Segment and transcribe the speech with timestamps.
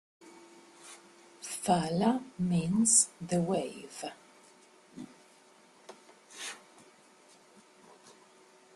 [1.43, 4.05] "Fala" means 'the wave'.